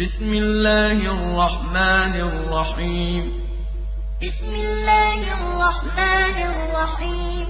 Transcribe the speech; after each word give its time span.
بسم 0.00 0.32
الله 0.34 0.98
الرحمن 1.12 2.14
الرحيم 2.28 3.24
بسم 4.22 4.52
الله 4.54 5.18
الرحمن 5.38 6.36
الرحيم 6.52 7.46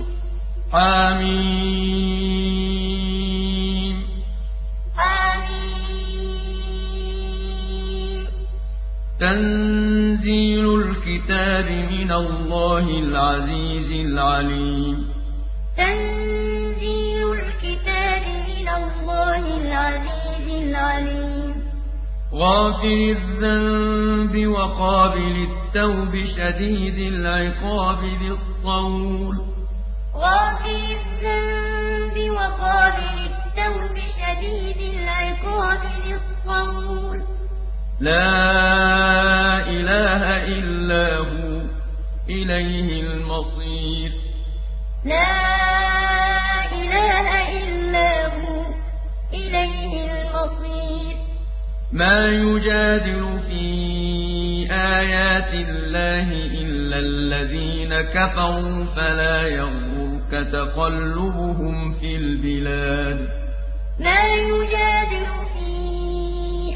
حميم 0.73 1.97
حميم 4.99 6.21
تنزيل 9.20 10.64
الكتاب 10.80 11.68
من 11.70 12.10
الله 12.12 12.84
العزيز 13.04 13.90
العليم 14.06 14.96
تنزيل 15.76 17.32
الكتاب 17.32 18.22
من 18.50 18.68
الله 18.68 19.42
العزيز 19.62 20.46
العليم 20.62 21.29
غافر 22.34 23.16
الذنب 23.18 24.46
وقابل 24.46 25.48
التوب 25.50 26.12
شديد 26.36 26.98
العقاب 27.14 28.05
ذي 28.05 28.30
الطول. 28.30 29.36
غافر 30.14 30.96
الذنب 31.00 32.30
وقابل 32.30 33.30
التوب 33.30 33.96
شديد 33.98 34.95
العقاب 34.95 35.80
ذي 36.05 36.14
الطول. 36.14 37.22
لا 38.00 38.30
إله 39.69 40.22
إلا 40.47 41.19
هو 41.19 41.60
إليه 42.28 43.02
المصير. 43.02 44.12
لا 45.05 45.30
إله 46.72 47.27
إلا 47.62 48.27
هو 48.27 48.64
إليه 49.33 49.92
المصير. 50.12 51.30
ما 51.92 52.28
يجادل 52.28 53.38
في 53.48 53.66
آيات 54.70 55.54
الله 55.54 56.28
إلا 56.62 56.98
الذين 56.98 58.00
كفروا 58.00 58.84
فلا 58.97 59.42
يغرك 59.42 60.30
تقلبهم 60.52 61.94
في 61.94 62.16
البلاد. 62.16 63.28
ما 64.00 64.22
يجادل 64.27 65.27
في 65.55 65.70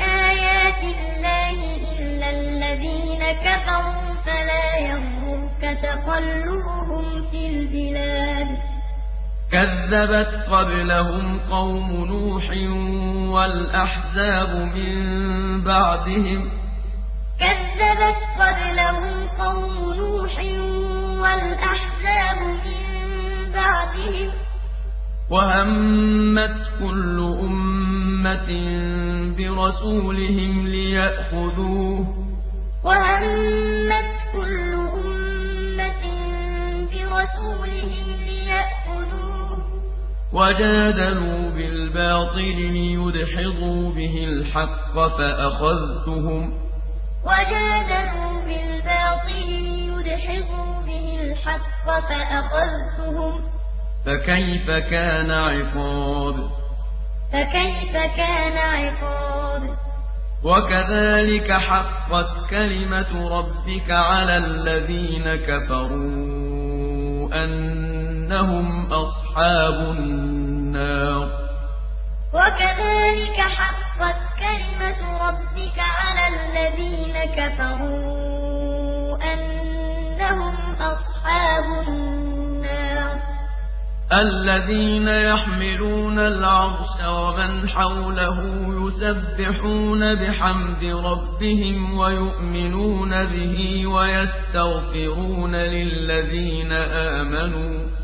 آيات 0.02 0.82
الله 0.82 1.58
إلا 1.98 2.30
الذين 2.30 3.22
كفروا 3.46 4.14
فلا 4.26 4.76
يغرك 4.78 5.78
تقلبهم 5.82 7.04
في 7.30 7.46
البلاد. 7.46 8.48
كذبت 9.52 10.32
قبلهم 10.50 11.40
قوم 11.50 12.04
نوح 12.04 12.50
والأحزاب 13.34 14.56
من 14.56 14.94
بعدهم. 15.60 16.50
كذبت 17.40 18.20
قبلهم 18.40 19.28
قوم 19.28 19.94
نوح 19.94 20.38
والأحزاب 21.22 22.40
من 22.42 23.52
بعدهم. 23.54 24.30
وهمت 25.30 26.72
كل 26.80 27.36
أمة 27.40 28.50
برسولهم 29.38 30.66
ليأخذوه. 30.66 32.06
وهمت 32.84 34.10
كل 34.32 34.83
وجادلوا 40.34 41.50
بالباطل 41.50 42.56
ليدحضوا 42.56 43.92
به 43.92 44.24
الحق 44.28 44.94
فأخذتهم 44.94 46.52
وجادلوا 47.24 48.40
بالباطل 48.46 49.46
ليدحضوا 49.46 50.82
به 50.86 51.18
الحق 51.22 51.84
فأخذتهم 51.86 53.40
فكيف 54.06 54.70
كان 54.70 55.30
عقاب؟ 55.30 56.50
فكيف 57.32 57.92
كان 58.16 58.58
عقاب؟ 58.58 59.62
وكذلك 60.44 61.52
حقت 61.52 62.50
كلمة 62.50 63.38
ربك 63.38 63.90
على 63.90 64.36
الذين 64.36 65.36
كفروا 65.36 66.54
أنهم 68.24 68.92
أصحاب 68.92 69.74
النار. 69.98 71.28
وكذلك 72.32 73.36
حقت 73.36 74.16
كلمة 74.38 75.28
ربك 75.28 75.78
على 75.78 76.24
الذين 76.34 77.24
كفروا 77.36 79.16
أنهم 79.32 80.54
أصحاب 80.80 81.88
النار. 81.88 83.16
الذين 84.12 85.08
يحملون 85.08 86.18
العرش 86.18 86.96
ومن 87.08 87.68
حوله 87.68 88.38
يسبحون 88.86 90.14
بحمد 90.14 90.84
ربهم 90.84 91.98
ويؤمنون 91.98 93.24
به 93.24 93.86
ويستغفرون 93.86 95.54
للذين 95.54 96.72
آمنوا. 96.72 98.03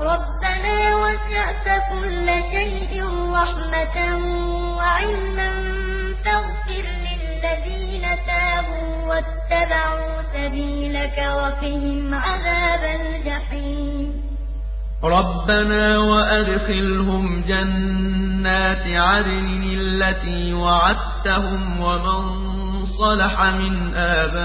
ربنا 0.00 0.96
وسعت 0.96 1.66
كل 1.90 2.26
شيء 2.50 3.04
رحمة 3.32 3.96
وعلما 4.78 5.50
فاغفر 6.24 6.84
للذين 7.06 8.02
تابوا 8.26 9.06
واتبعوا 9.08 10.22
سبيلك 10.34 11.18
وقهم 11.18 12.14
عذاب 12.14 13.00
الجحيم. 13.00 14.22
ربنا 15.04 15.98
وأدخلهم 15.98 17.42
جنات 17.48 18.86
عدن 18.86 19.62
التي 19.80 20.54
وعدتهم 20.54 21.80
ومن 21.80 22.47
صلح 22.98 23.42
من 23.42 23.94
آبائهم 23.94 24.40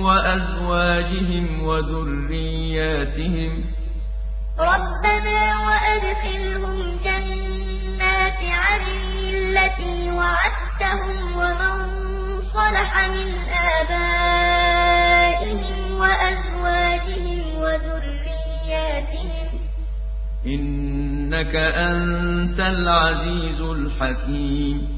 وأزواجهم 0.00 1.62
وذرياتهم. 1.62 3.64
ربنا 4.60 5.66
وأدخلهم 5.66 6.98
جنات 7.04 8.40
عدن 8.42 9.18
التي 9.18 10.10
وعدتهم 10.10 11.36
ومن 11.36 11.76
صلح 12.42 13.08
من 13.08 13.34
آبائهم 13.80 15.66
وأزواجهم 16.00 17.40
وذرياتهم. 17.56 19.48
إنك 20.46 21.56
أنت 21.56 22.60
العزيز 22.60 23.60
الحكيم. 23.60 24.97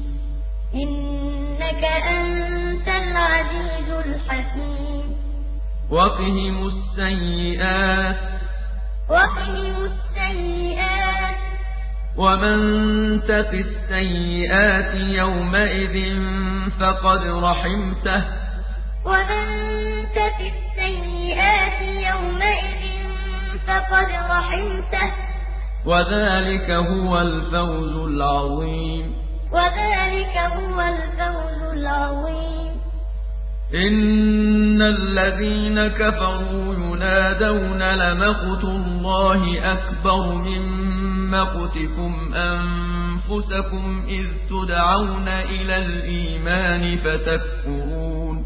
إنك 0.75 1.83
أنت 1.83 2.87
العزيز 2.87 3.89
الحكيم. 3.89 5.15
وقهم 5.91 6.67
السيئات. 6.67 8.15
وقهم 9.09 9.83
السيئات. 9.83 11.35
ومن 12.17 12.59
تق 13.21 13.51
السيئات 13.51 14.95
يومئذ 14.95 16.19
فقد 16.79 17.21
رحمته. 17.25 18.23
ومن 19.05 19.45
تك 20.15 20.39
السيئات 20.39 21.81
يومئذ 21.81 22.81
فقد 23.67 24.09
رحمته. 24.31 25.11
وذلك 25.85 26.71
هو 26.71 27.19
الفوز 27.19 28.09
العظيم. 28.09 29.30
وذلك 29.53 30.37
هو 30.37 30.81
الفوز 30.81 31.61
العظيم. 31.73 32.71
إن 33.73 34.81
الذين 34.81 35.87
كفروا 35.87 36.73
ينادون 36.73 37.83
لمقت 37.83 38.63
الله 38.63 39.71
أكبر 39.73 40.35
من 40.35 40.61
مقتكم 41.31 42.33
أنفسكم 42.35 43.01
أنفسكم 43.31 44.05
إذ 44.07 44.25
تدعون 44.49 45.27
إلى 45.27 45.77
الإيمان 45.77 46.97
فتكفرون. 46.97 48.45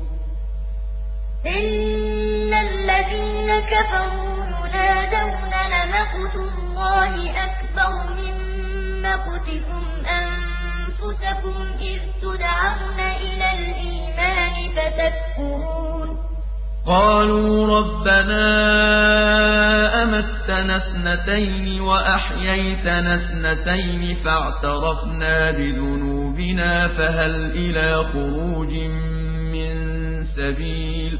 إن 1.46 2.54
الذين 2.54 3.60
كفروا 3.60 4.36
ينادون 4.74 5.54
لمقت 5.74 6.36
الله 6.36 7.14
أكبر 7.46 7.94
من 8.18 8.36
مقتكم 9.02 9.84
أنفسكم 11.06 11.56
إذ 11.82 12.00
تدعون 12.22 13.00
إلى 13.00 13.52
الإيمان 13.60 14.54
فتكفرون. 14.76 16.18
قالوا 16.88 17.80
ربنا 17.80 18.44
أمتنا 20.04 20.78
اثنتين 20.78 21.82
وأحييتنا 21.82 23.16
اثنتين 23.16 24.16
فاعترفنا 24.16 25.52
بذنوبنا 25.52 26.88
فهل 26.88 27.52
إلى 27.52 28.06
خروج 28.14 28.74
من 29.54 29.76
سبيل 30.24 31.20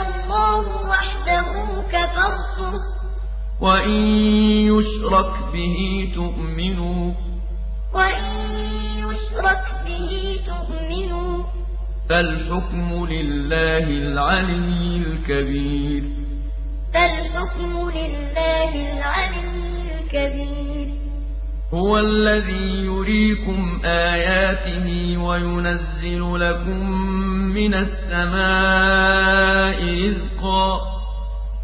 الله 0.00 0.88
وحده 0.88 1.46
كفرتم 1.92 2.72
وإن 3.60 4.00
يشرك 4.72 5.32
به 5.52 6.12
تؤمنوا. 6.14 7.12
وإن 7.94 8.24
يشرك 8.98 9.64
به 9.86 10.40
تؤمنوا. 10.46 11.44
فالحكم 12.08 13.06
لله 13.06 13.84
العلي 13.84 14.96
الكبير. 14.96 16.02
فالحكم 16.94 17.90
لله 17.90 18.72
العلي 18.92 19.82
الكبير. 20.00 20.69
هو 21.74 21.98
الذي 21.98 22.84
يريكم 22.84 23.80
آياته 23.84 25.16
وينزل 25.18 26.40
لكم 26.40 26.90
من 27.54 27.74
السماء 27.74 29.30
رزقا. 30.06 30.80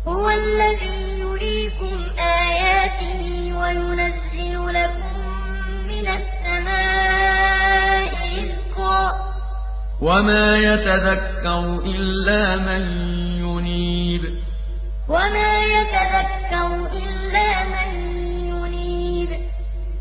هو 0.07 0.31
الذي 0.31 1.19
يريكم 1.19 2.05
آياته 2.19 3.53
وينزل 3.61 4.55
لكم 4.75 5.17
من 5.89 6.07
السماء 6.19 7.27
رزقا. 8.39 9.03
وما 10.01 10.57
يتذكر 10.57 11.83
إلا 11.85 12.57
من 12.57 12.83
ينيب. 13.43 14.23
وما 15.09 15.63
يتذكر 15.63 16.69
إلا 16.93 17.65
من 17.65 17.91
ينيب 17.97 18.16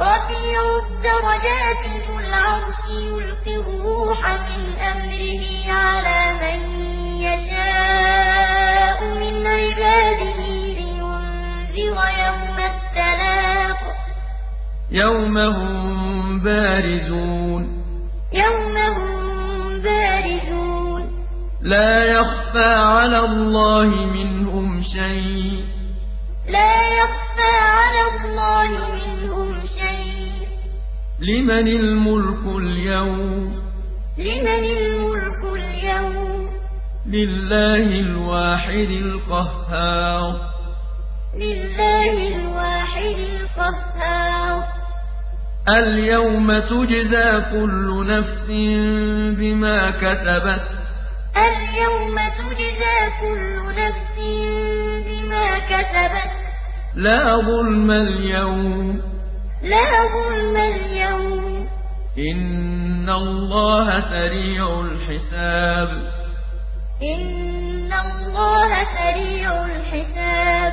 رفيع 0.00 0.60
الدرجات 0.76 1.82
ذو 2.08 2.18
العرش 2.18 2.82
يلقي 2.90 3.56
الروح 3.56 4.28
من 4.28 4.78
أمره 4.78 5.72
على 5.72 6.20
من 6.42 6.60
يشاء 7.20 9.04
من 9.04 9.46
عباده 9.46 10.40
لينذر 10.46 11.96
يوم 12.24 12.58
التلاق. 12.58 13.80
يوم 14.90 15.38
هم 15.38 16.40
بارزون. 16.40 17.62
يوم 18.32 18.76
هم 18.76 19.80
بارزون. 19.80 21.02
لا 21.62 22.04
يخفى 22.04 22.74
على 22.74 23.18
الله 23.18 23.86
منهم 23.86 24.82
شيء. 24.82 25.64
لا 26.48 26.88
يخفى 26.88 27.50
على 27.60 28.02
الله 28.24 28.68
منهم 28.68 29.54
شيء 29.54 29.57
لمن 31.20 31.68
الملك 31.68 32.56
اليوم؟ 32.56 33.62
لمن 34.18 34.64
الملك 34.64 35.42
اليوم؟ 35.52 36.50
لله 37.06 38.00
الواحد 38.00 38.90
القهار. 38.90 40.40
لله 41.34 42.36
الواحد 42.36 43.16
القهار. 43.18 44.64
اليوم 45.68 46.58
تجزى 46.58 47.40
كل 47.52 48.06
نفس 48.08 48.46
بما 49.38 49.90
كسبت. 49.90 50.68
اليوم 51.36 52.16
تجزى 52.16 52.98
كل 53.20 53.60
نفس 53.82 54.16
بما 55.06 55.58
كسبت. 55.58 56.30
لا 56.94 57.36
ظلم 57.36 57.90
اليوم. 57.90 59.17
لا 59.62 60.08
ظلم 60.14 60.56
اليوم. 60.56 61.68
إن 62.18 63.10
الله 63.10 64.00
سريع 64.00 64.80
الحساب. 64.80 65.88
إن 67.02 67.92
الله 67.92 68.84
سريع 68.84 69.66
الحساب. 69.66 70.72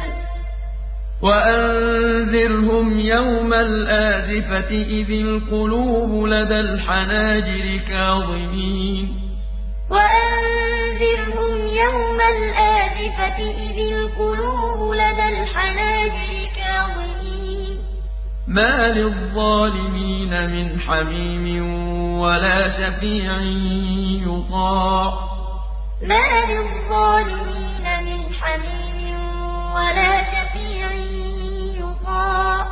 وأنذرهم 1.22 3.00
يوم 3.00 3.54
الآزفة 3.54 4.70
إذ 4.70 5.12
القلوب 5.12 6.27
لدى 6.27 6.60
الحناجر 6.60 7.80
كاظمين. 7.89 9.08
وأنذرهم 9.92 11.68
يوم 11.68 12.20
الآزفة 12.22 13.38
إذ 13.38 13.94
القلوب 13.94 14.94
لدى 14.94 15.27
الحناجر 15.30 16.32
كاظمين 16.36 16.54
ما 18.55 18.88
للظالمين 18.88 20.50
من 20.50 20.79
حميم 20.79 21.45
ولا 22.19 22.69
شفيع 22.69 23.38
يطاع 24.27 25.13
ما 26.01 26.45
للظالمين 26.51 27.85
من 28.03 28.33
حميم 28.33 29.19
ولا 29.75 30.24
شفيع 30.24 30.91
يطاع 31.79 32.67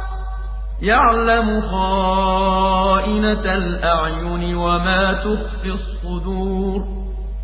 يعلم 0.82 1.62
خائنة 1.72 3.46
الأعين 3.56 4.56
وما 4.56 5.14
تخفي 5.14 5.72
الصدور 5.72 6.82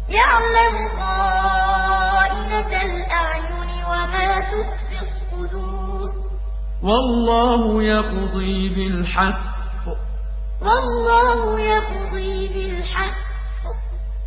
يعلم 0.10 0.90
خائنة 1.00 2.72
الأعين 2.84 3.84
وما 3.90 4.40
تخفي 4.40 4.70
الصدور 4.70 4.89
والله 6.84 7.84
يقضي 7.84 8.70
بالحق. 8.70 9.60
والله 10.62 11.60
يقضي 11.60 12.48
بالحق. 12.48 13.30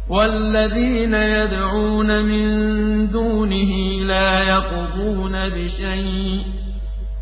والذين 0.08 1.14
يدعون 1.14 2.22
من 2.22 2.46
دونه 3.10 4.02
لا 4.04 4.42
يقضون 4.42 5.48
بشيء. 5.48 6.44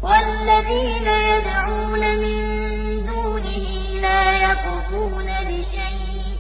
والذين 0.03 1.07
يدعون 1.07 2.19
من 2.19 2.37
دونه 3.07 4.01
لا 4.01 4.33
يقضون 4.33 5.27
بشيء. 5.47 6.37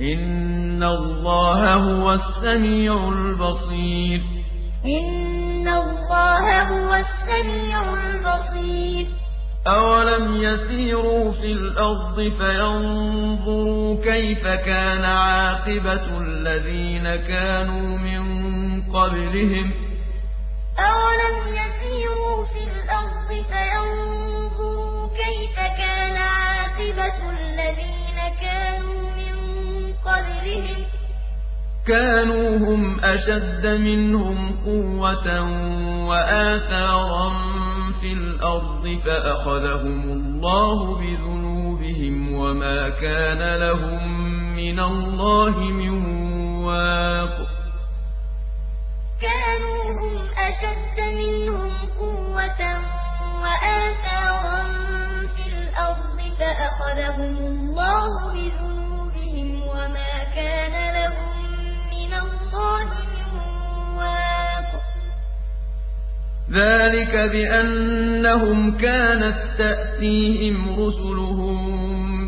إن 0.00 0.82
الله 0.82 1.74
هو 1.74 2.12
السميع 2.12 3.08
البصير. 3.08 4.20
إن 4.84 5.49
الله 5.68 6.62
هو 6.62 6.94
السميع 6.94 7.94
البصير 7.94 9.06
أَوَلَمْ 9.66 10.42
يَسِيرُوا 10.42 11.32
فِي 11.32 11.52
الْأَرْضِ 11.52 12.32
فَيَنظُرُوا 12.38 14.04
كَيْفَ 14.04 14.42
كَانَ 14.42 15.04
عَاقِبَةُ 15.04 16.18
الَّذِينَ 16.20 17.16
كَانُوا 17.16 17.98
مِن 17.98 18.22
قَبْلِهِمْ 18.92 19.70
ۚ 19.70 19.74
أَوَلَمْ 20.80 21.36
يَسِيرُوا 21.60 22.44
فِي 22.44 22.62
الْأَرْضِ 22.72 23.28
فَيَنظُرُوا 23.50 25.08
كَيْفَ 25.22 25.56
كَانَ 25.56 26.16
عَاقِبَةُ 26.16 27.18
الَّذِينَ 27.30 27.99
كَانُوا 31.90 32.56
هُمْ 32.56 33.00
أَشَدَّ 33.04 33.66
مِنْهُمْ 33.66 34.38
قُوَّةً 34.64 35.28
وَآثَارًا 36.08 37.28
فِي 38.00 38.12
الْأَرْضِ 38.12 38.98
فَأَخَذَهُمُ 39.04 40.02
اللَّهُ 40.18 40.78
بِذُنُوبِهِمْ 41.00 42.34
وَمَا 42.34 42.88
كَانَ 42.88 43.42
لَهُم 43.64 44.02
مِّنَ 44.56 44.80
اللَّهِ 44.80 45.56
مِن 45.58 45.94
وَاقٍ. 46.64 47.36
كَانُوا 49.26 49.82
هُمْ 50.00 50.14
أَشَدَّ 50.48 50.98
مِنْهُمْ 51.20 51.72
قُوَّةً 52.02 52.62
وَآثَارًا 53.42 54.62
فِي 55.34 55.44
الْأَرْضِ 55.54 56.18
فَأَخَذَهُمُ 56.38 57.34
اللَّهُ 57.52 58.12
بِذُنُوبِهِمْ 58.34 59.48
وَمَا 59.74 60.12
كَانَ 60.36 60.74
لَهُم 60.98 61.29
اللَّهِ 62.70 62.90
مِن 63.34 63.48
وَاقٍ 63.98 64.70
ذَٰلِكَ 66.50 67.14
بِأَنَّهُمْ 67.32 68.76
كَانَت 68.78 69.38
تَّأْتِيهِمْ 69.58 70.56
رُسُلُهُم 70.80 71.58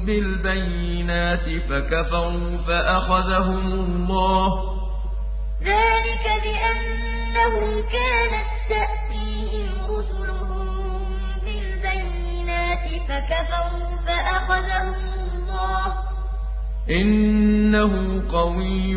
بِالْبَيِّنَاتِ 0.07 1.47
فَكَفَرُوا 1.69 2.57
فَأَخَذَهُمُ 2.67 3.67
اللَّهُ 3.73 4.49
ۚ. 4.59 4.63
ذَٰلِكَ 5.63 6.27
بِأَنَّهُمْ 6.45 7.69
كَانَت 7.97 8.49
تَّأْتِيهِمْ 8.73 9.71
رُسُلُهُم 9.95 10.67
بِالْبَيِّنَاتِ 11.45 12.87
فَكَفَرُوا 13.09 13.91
فَأَخَذَهُمُ 14.07 14.95
اللَّهُ 15.25 15.89
ۚ. 15.93 16.12
إِنَّهُ 16.91 18.23
قَوِيٌّ 18.33 18.95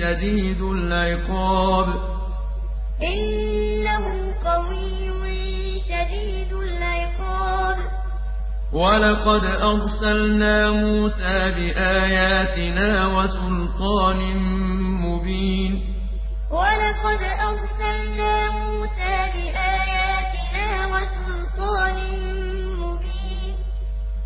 شَدِيدُ 0.00 0.60
الْعِقَابِ. 0.60 1.88
إِنَّهُ 3.02 4.04
قَوِيٌّ 4.44 5.10
شَدِيدُ 5.88 6.52
الْعِقَابِ. 6.52 7.76
وَلَقَدْ 8.72 9.44
أَرْسَلْنَا 9.44 10.70
مُوسَىٰ 10.70 11.50
بِآيَاتِنَا 11.50 13.06
وَسُلْطَانٍ 13.06 14.20
مُّبِينٍ. 15.04 15.72
وَلَقَدْ 16.50 17.20
أَرْسَلْنَا 17.50 18.50
مُوسَىٰ 18.50 19.18
بِآيَاتِنَا 19.34 20.86
وَسُلْطَانٍ 20.86 21.98
مُّبِينٍ 21.98 22.33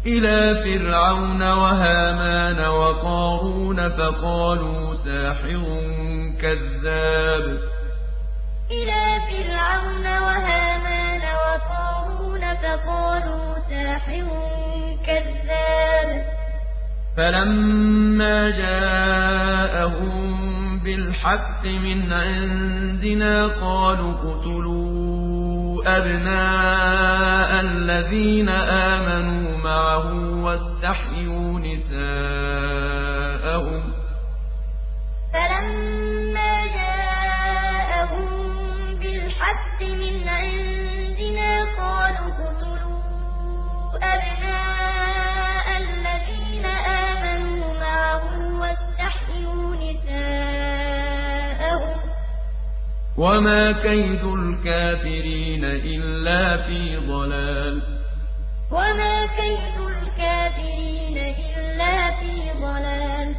إِلَىٰ 0.06 0.62
فِرْعَوْنَ 0.64 1.42
وَهَامَانَ 1.42 2.58
وَقَارُونَ 2.66 3.88
فَقَالُوا 3.88 4.94
سَاحِرٌ 4.94 5.62
كَذَّابٌ. 6.42 7.44
إِلَىٰ 8.70 9.06
فِرْعَوْنَ 9.28 10.06
وَهَامَانَ 10.26 11.22
وَقَارُونَ 11.46 12.42
فَقَالُوا 12.62 13.46
سَاحِرٌ 13.70 14.26
كَذَّابٌ. 15.06 16.08
فَلَمَّا 17.16 18.50
جَاءَهُم 18.50 20.24
بِالْحَقِّ 20.84 21.62
مِنْ 21.64 22.12
عِندِنَا 22.12 23.46
قَالُوا 23.46 24.12
اقْتُلُوا 24.12 24.97
أَبْنَاءَ 25.96 27.50
الَّذِينَ 27.60 28.48
آمَنُوا 28.48 29.56
مَعَهُ 29.58 30.06
وَاسْتَحْيُوا 30.44 31.37
وَمَا 53.18 53.72
كَيْدُ 53.72 54.24
الْكَافِرِينَ 54.24 55.64
إِلَّا 55.64 56.56
فِي 56.56 56.96
ضَلَالٍ. 56.96 57.82
وَمَا 58.70 59.26
كَيْدُ 59.26 59.76
الْكَافِرِينَ 59.92 61.18
إِلَّا 61.18 62.10
فِي 62.10 62.34
ضَلَالٍ. 62.62 63.34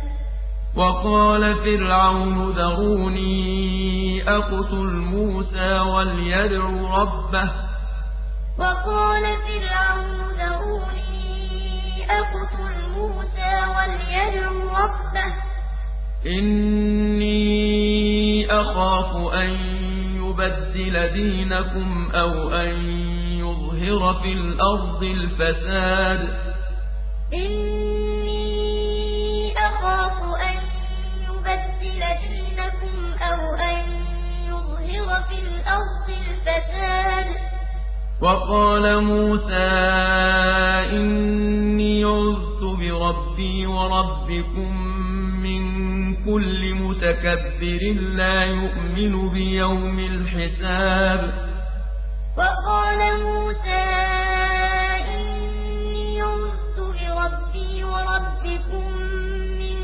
وَقَالَ 0.75 1.55
فِرْعَوْنُ 1.55 2.51
ذَرُونِي 2.51 4.23
أَقْتُلْ 4.27 4.89
مُوسَىٰ 5.13 5.79
وَلْيَدْعُ 5.79 6.63
رَبَّهُ 6.99 7.45
ۖ. 7.45 7.55
وَقَالَ 8.59 9.23
فِرْعَوْنُ 9.47 10.17
ذَرُونِي 10.39 11.09
أَقْتُلْ 12.19 12.75
مُوسَىٰ 12.95 13.55
وَلْيَدْعُ 13.75 14.49
رَبَّهُ 14.81 15.29
ۖ. 15.35 15.39
إِنِّي 16.27 18.08
أَخَافُ 18.49 19.33
أَن 19.33 19.49
يُبَدِّلَ 20.15 21.13
دِينَكُمْ 21.13 22.11
أَوْ 22.15 22.49
أَن 22.49 22.69
يُظْهِرَ 23.39 24.13
فِي 24.13 24.33
الْأَرْضِ 24.33 25.03
الْفَسَادَ. 25.03 26.21
إِنِّي 27.33 28.39
أَخَافُ 29.57 30.23
أَن 30.23 30.57
يُبَدِّلَ 31.29 32.01
دِينَكُمْ 32.27 33.13
أَوْ 33.21 33.55
أَن 33.55 33.79
يُظْهِرَ 34.49 35.21
فِي 35.21 35.37
الْأَرْضِ 35.39 36.07
الْفَسَادَ. 36.09 37.27
وَقَالَ 38.21 39.03
مُوسَىٰ 39.03 39.53
إِنِّي 40.91 42.03
عُذْتُ 42.03 42.61
بِرَبِّي 42.63 43.65
وَرَبِّكُم 43.65 44.88
كُلِّ 46.33 46.73
مُتَكَبِّرٍ 46.73 47.83
لَّا 48.19 48.43
يُؤْمِنُ 48.43 49.29
بِيَوْمِ 49.29 49.99
الْحِسَابِ. 49.99 51.21
وَقَالَ 52.37 52.99
مُوسَىٰ 53.25 53.89
إِنِّي 55.17 56.21
عُذْتُ 56.21 56.77
بِرَبِّي 56.77 57.83
وَرَبِّكُم 57.83 58.85
مِّن 59.61 59.77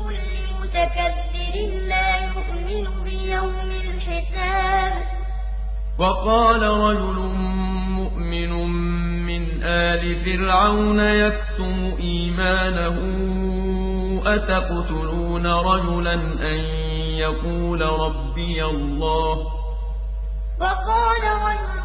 كُلِّ 0.00 0.32
مُتَكَبِّرٍ 0.58 1.54
لَّا 1.92 2.10
يُؤْمِنُ 2.30 2.84
بِيَوْمِ 3.04 3.70
الْحِسَابِ. 3.86 4.92
وَقَالَ 5.98 6.62
رَجُلٌ 6.62 7.18
مُّؤْمِنٌ 8.00 8.52
مِّنْ 9.28 9.42
آلِ 9.62 10.02
فِرْعَوْنَ 10.24 11.00
يَكْتُمُ 11.00 11.96
إِيمَانَهُ 12.00 12.96
أَتَقْتُلُونَ 14.26 15.46
رَجُلًا 15.46 16.14
أَن 16.52 16.58
يَقُولَ 17.24 17.82
رَبِّيَ 17.82 18.64
اللَّهُ 18.64 19.36
وَقَالَ 20.60 21.24
رَجُلٌ 21.48 21.80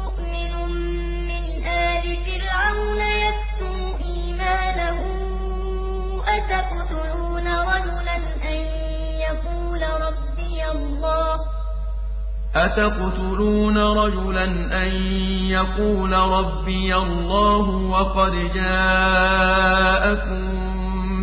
مُّؤْمِنٌ 0.00 0.52
مِّنْ 1.30 1.44
آلِ 1.66 2.04
فِرْعَوْنَ 2.24 3.00
يَكْتُمُ 3.26 3.76
إِيمَانَهُ 4.04 4.98
أَتَقْتُلُونَ 6.36 7.46
رَجُلًا 7.72 8.16
أَن 8.52 8.60
يَقُولَ 9.26 9.82
رَبِّيَ 10.06 10.60
اللَّهُ 10.70 11.36
أَتَقْتُلُونَ 12.56 13.78
رَجُلًا 13.78 14.46
أَن 14.82 14.90
يَقُولَ 15.56 16.12
رَبِّيَ 16.12 16.96
اللَّهُ 16.96 17.66
وَقَدْ 17.94 18.32
جَاءَكُم 18.54 20.46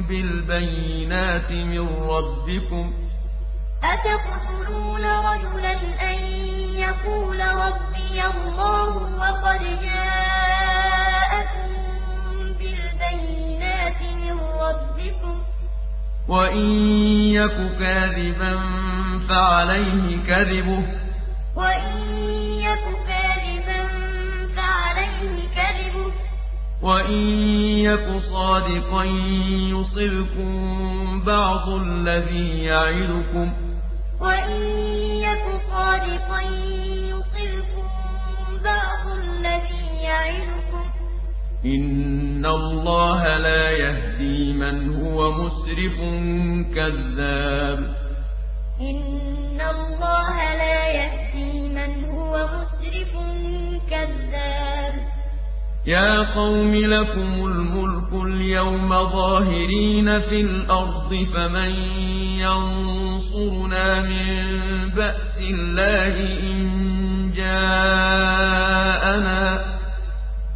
بِالْبَيِّنَاتِ 0.09 1.51
مِن 1.51 1.87
رَّبِّكُمْ 2.03 2.91
ۖ 2.91 2.93
أَتَقْتُلُونَ 3.83 5.05
رَجُلًا 5.05 5.75
أَن 6.11 6.17
يَقُولَ 6.85 7.39
رَبِّيَ 7.39 8.25
اللَّهُ 8.35 8.93
وَقَدْ 9.21 9.59
جَاءَكُم 9.83 11.69
بِالْبَيِّنَاتِ 12.59 14.01
مِن 14.21 14.35
رَّبِّكُمْ 14.63 15.35
ۖ 15.41 15.43
وَإِن 16.29 16.67
يَكُ 17.39 17.57
كَاذِبًا 17.79 18.53
فَعَلَيْهِ 19.29 20.23
كَذِبُهُ 20.27 20.81
ۖ 20.81 20.85
وَإِن 21.55 22.22
وَإِن 26.83 27.19
يَكُ 27.87 28.07
صَادِقًا 28.31 29.03
يُصِبْكُم 29.75 30.51
بَعْضُ 31.25 31.69
الَّذِي 31.69 32.63
يَعِدُكُمْ 32.63 33.51
ۖ 33.51 33.55
إِنَّ 41.65 42.45
اللَّهَ 42.45 43.37
لَا 43.37 43.63
يَهْدِي 43.71 44.53
مَنْ 44.53 44.77
هُوَ 45.03 45.19
مُسْرِفٌ 45.31 45.97
كَذَّابٌ 46.75 47.79
إِنَّ 48.81 49.59
اللَّهَ 49.75 50.37
لَا 50.61 50.79
يَهْدِي 50.99 51.53
مَنْ 51.77 51.91
هُوَ 52.11 52.33
مُسْرِفٌ 52.55 53.13
كَذَّابٌ 53.91 54.82
يَا 55.85 56.21
قَوْمِ 56.35 56.75
لَكُمُ 56.75 57.45
الْمُلْكُ 57.45 58.13
الْيَوْمَ 58.13 58.89
ظَاهِرِينَ 58.89 60.19
فِي 60.19 60.41
الْأَرْضِ 60.41 61.27
فَمَن 61.33 61.69
يَنصُرُنَا 62.39 64.01
مِن 64.01 64.25
بَأْسِ 64.95 65.37
اللَّهِ 65.37 66.15
إِن 66.39 66.63
جَاءَنَا 67.35 68.63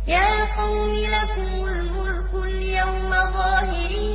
يَا 0.08 0.32
قَوْمِ 0.62 0.92
لَكُمُ 0.96 1.52
الْمُلْكُ 1.68 2.32
الْيَوْمَ 2.46 3.10
ظَاهِرِينَ 3.10 4.07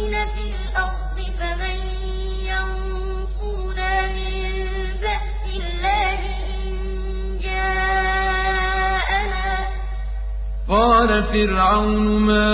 قَالَ 10.73 11.25
فِرْعَوْنُ 11.25 12.07
مَا 12.19 12.49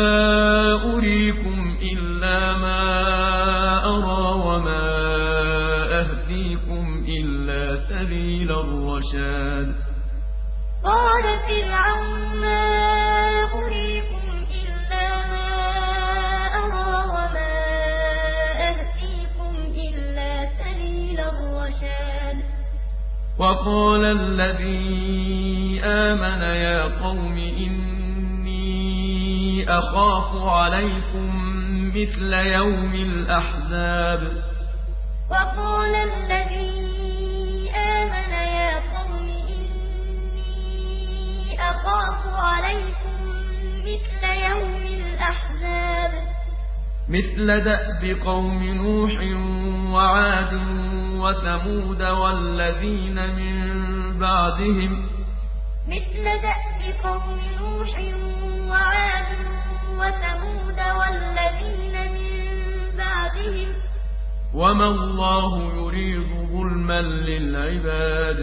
أُرِيكُمْ 0.94 1.76
إِلَّا 1.82 2.56
مَا 2.58 2.82
أَرَىٰ 3.84 4.28
وَمَا 4.46 4.86
أَهْدِيكُمْ 6.00 7.04
إِلَّا 7.08 7.62
سَبِيلَ 7.90 8.50
الرَّشَادِ. 8.50 9.68
قَالَ 10.84 11.24
فِرْعَوْنُ 11.48 12.20
مَا 12.42 12.64
أُرِيكُمْ 13.62 14.26
إِلَّا 14.60 15.08
مَا 15.32 15.50
أَرَىٰ 16.64 16.98
وَمَا 17.14 17.54
أَهْدِيكُمْ 18.70 19.52
إِلَّا 19.86 20.32
سَبِيلَ 20.58 21.18
الرَّشَادِ. 21.20 22.36
وَقَالَ 23.38 24.04
الَّذِي 24.04 25.80
آمَنَ 25.84 26.42
يَا 26.42 26.82
قَوْمِ 27.04 27.38
إِنِّي 27.38 27.87
أَخَافُ 29.70 30.48
عَلَيْكُم 30.48 31.28
مِّثْلَ 31.96 32.32
يَوْمِ 32.32 32.94
الْأَحْزَابِ. 32.94 34.22
وَقَالَ 35.30 35.94
الَّذِي 35.94 37.70
آمَنَ 37.70 38.32
يَا 38.32 38.74
قَوْمِ 38.98 39.28
إِنِّي 39.58 40.50
أَخَافُ 41.60 42.20
عَلَيْكُم 42.34 43.16
مِّثْلَ 43.88 44.22
يَوْمِ 44.24 44.84
الْأَحْزَابِ. 45.00 46.12
مثل 47.08 47.64
دأب 47.64 48.16
قوم 48.24 48.64
نوح 48.64 49.12
وعاد 49.94 50.52
وثمود 51.22 52.02
والذين 52.02 53.18
من 53.36 53.54
بعدهم. 54.18 55.08
مثل 55.88 56.24
دأب 56.24 56.80
قوم 57.04 57.40
نوح 57.60 57.92
وعاد 58.70 59.47
وثمود 60.00 60.78
والذين 60.98 61.94
من 62.12 62.36
بعدهم 62.98 63.70
وما 64.54 64.88
الله 64.88 65.52
يريد 65.76 66.28
ظلما 66.52 67.00
للعباد. 67.00 68.38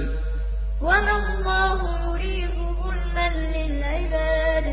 وما 0.82 1.16
الله 1.28 1.80
يريد 2.06 2.56
ظلما 2.84 3.28
للعباد. 3.56 4.68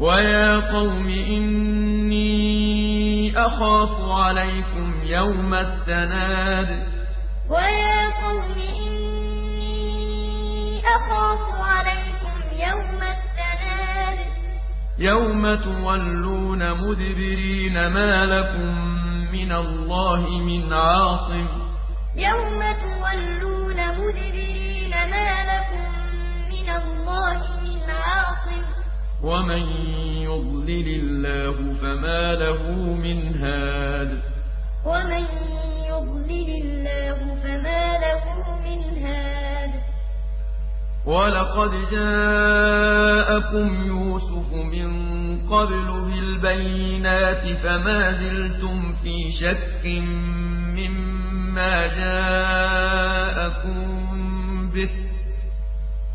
ويا 0.00 0.72
قوم 0.72 1.08
إني 1.08 2.34
أخاف 3.46 4.10
عليكم 4.10 4.88
يوم 5.04 5.54
التناد. 5.54 6.70
ويا 7.50 8.00
قوم 8.24 8.54
إني 8.78 9.78
أخاف 10.96 11.42
عليكم 11.60 12.34
يوم 12.52 12.94
التناد 12.94 13.13
يوم 14.98 15.54
تولون 15.54 16.72
مدبرين 16.72 17.86
ما 17.86 18.26
لكم 18.26 18.74
من 19.32 19.52
الله 19.52 20.28
من 20.28 20.72
عاصم 20.72 21.46
يوم 22.16 22.60
تولون 22.80 23.76
مدبرين 23.98 24.90
ما 24.90 25.44
لكم 25.50 25.84
من 26.50 26.68
الله 26.70 27.38
من 27.62 27.90
عاصم 27.90 28.62
ومن 29.22 29.62
يضلل 30.22 30.88
الله 30.88 31.74
فما 31.82 32.34
له 32.34 32.72
من 32.94 33.36
هاد 33.36 34.22
ومن 34.86 35.26
يضلل 35.88 36.50
الله 36.62 37.18
فما 37.42 37.98
له 37.98 38.24
من 38.64 39.04
هاد 39.04 39.33
ولقد 41.06 41.70
جاءكم 41.90 43.86
يوسف 43.86 44.52
من 44.52 44.90
قبل 45.50 46.00
بالبينات 46.00 47.56
فما 47.62 48.12
زلتم 48.12 48.94
في 49.02 49.32
شك 49.40 49.84
مما 50.76 51.86
جاءكم 52.00 53.78
به. 54.74 54.90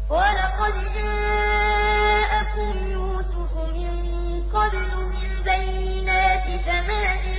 ولقد 0.09 0.75
جاءكم 0.95 2.73
يوسف 2.91 3.53
من 3.75 3.93
قبل 4.53 4.89
بالبينات 5.11 6.47
فما 6.65 7.03
زلتم 7.15 7.38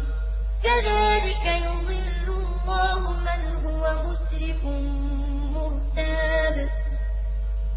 كذلك 0.63 1.45
يضل 1.45 2.27
الله 2.27 2.99
من 3.11 3.41
هو 3.65 3.83
مسرف 4.05 4.65
مرتاب. 5.55 6.69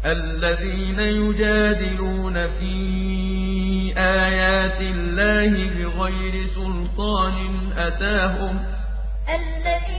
الذين 0.05 0.99
يجادلون 0.99 2.33
في 2.33 2.75
آيات 3.97 4.81
الله 4.81 5.53
بغير 5.69 6.45
سلطان 6.47 7.71
أتاهم. 7.77 8.65
الذين 9.29 9.94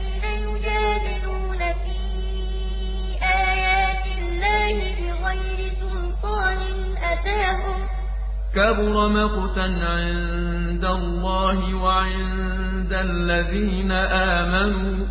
كبر 8.57 9.07
مقتا 9.07 9.61
عند 9.61 10.85
الله 10.85 11.75
وعند 11.75 12.93
الذين 12.93 13.91
آمنوا. 13.91 15.05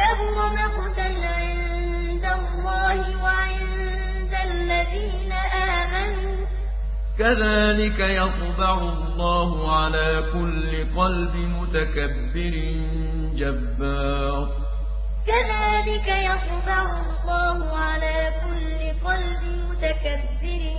كبر 0.00 0.36
مقتا 0.62 1.08
عند 1.36 2.24
الله 2.24 3.22
وعند 3.22 4.34
الذين 4.50 5.32
آمنوا. 5.32 6.46
كذلك 7.18 8.00
يطبع 8.00 8.74
الله 8.74 9.76
على 9.76 10.24
كل 10.32 10.70
قلب 10.96 11.34
متكبر 11.36 12.54
جبار. 13.36 14.48
كذلك 15.26 16.08
يطبع 16.08 16.82
الله 16.82 17.76
على 17.76 18.32
كل 18.44 18.80
قلب 19.08 19.42
متكبر 19.68 20.32
جبار 20.42 20.71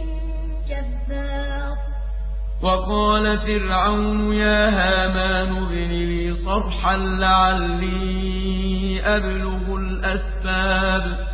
وقال 2.62 3.40
فرعون 3.40 4.34
يا 4.34 4.70
هامان 4.70 5.58
ابن 5.58 5.90
لي 5.90 6.36
صرحا 6.46 6.98
لعلي 6.98 9.02
أبلغ 9.06 9.76
الأسباب. 9.76 11.28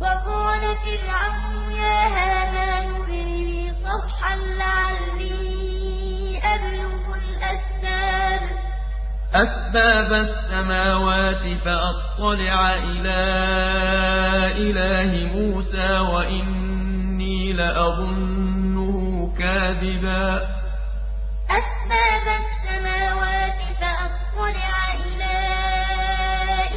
قال 0.00 0.60
فرعون 0.60 1.72
يا 1.72 2.00
هامان 2.16 2.94
ابن 2.94 3.12
لي 3.12 3.72
صرحا 3.84 4.36
لعلي 4.36 6.40
أبلغ 6.54 7.14
الأسباب. 7.14 8.42
أسباب 9.34 10.12
السماوات 10.12 11.44
فأطلع 11.64 12.74
إلى 12.74 13.22
إله 14.66 15.10
موسى 15.34 15.98
وإني 15.98 17.52
لأظنه 17.52 18.29
كاذبا. 19.38 20.26
أسباب 21.50 22.26
السماوات 22.42 23.60
فأطلع 23.80 24.76
إلى 25.06 25.36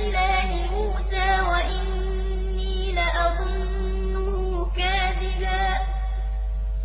إله 0.03 0.49
موسى 0.71 1.29
وإني 1.49 2.91
لأظنه 2.91 4.65
كاذبا. 4.77 5.67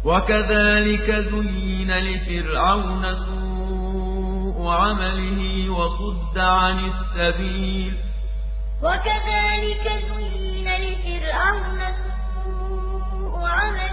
وكذلك 0.04 1.08
زين 1.10 1.90
لفرعون 1.98 3.04
سوء 3.14 4.58
عمله 4.68 5.70
وصد 5.70 6.38
عن 6.38 6.90
السبيل. 6.90 7.94
وكذلك 8.82 9.84
زين 10.08 10.68
لفرعون 10.84 11.80
سوء 11.98 13.46
عمله 13.46 13.87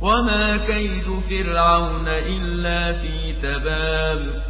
وما 0.00 0.56
كيد 0.56 1.04
فرعون 1.30 2.08
إلا 2.08 2.92
في 2.92 3.32
تباب. 3.42 4.42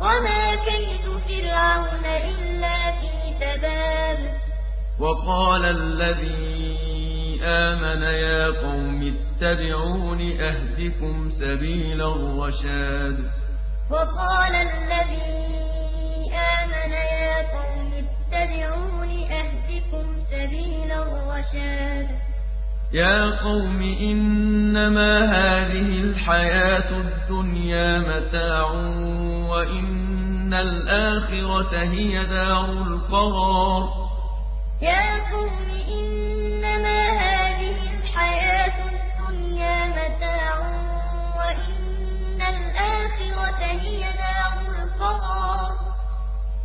وما 0.00 0.54
كيد 0.54 1.06
فرعون 1.28 2.04
إلا 2.04 2.90
في 3.00 3.34
تباب. 3.40 4.18
وقال 5.00 5.64
الذي 5.64 7.40
آمن 7.42 8.02
يا 8.02 8.46
قوم 8.46 9.14
اتبعون 9.14 10.20
أهدكم 10.40 11.30
سبيل 11.30 12.02
الرشاد. 12.02 13.30
وقال 13.90 14.54
الذي 14.54 15.38
آمن 16.34 16.92
يا 16.92 17.34
قوم 17.58 17.90
اتبعون 18.04 19.10
أهدكم 19.10 20.06
سبيل 20.30 20.92
الرشاد. 20.92 22.27
يا 22.92 23.44
قوم 23.44 23.82
إنما 23.82 25.18
هذه 25.18 26.00
الحياة 26.00 26.90
الدنيا 26.90 27.98
متاع 27.98 28.70
وإن 29.50 30.54
الآخرة 30.54 31.78
هي 31.78 32.26
دار 32.26 32.64
القرار. 32.64 34.08
يا 34.80 35.30
قوم 35.32 35.68
إنما 35.88 37.00
هذه 37.10 37.76
الحياة 37.98 38.78
الدنيا 38.88 39.88
متاع 39.88 40.58
وإن 41.36 42.40
الآخرة 42.40 43.64
هي 43.64 44.00
دار 44.00 44.54
القرار. 44.82 45.87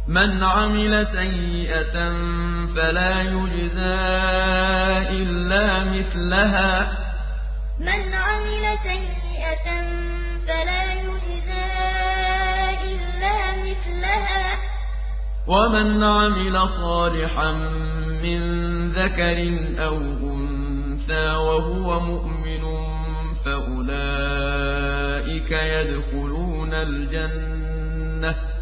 من 0.08 0.44
عمل 0.44 1.08
سيئة 1.08 1.94
فلا 2.76 3.22
يجزى 3.22 3.96
إلا 5.10 5.84
مثلها. 5.84 6.92
ومن 15.48 16.04
عمل 16.04 16.70
صالحا 16.70 17.52
من 18.24 18.42
ذكر 18.92 19.38
أو 19.86 19.98
أنثى 19.98 21.36
وهو 21.36 22.00
مؤمن 22.00 22.64
فأولئك 23.46 25.52
يدخلون 25.52 26.74
الجنة. 26.74 28.53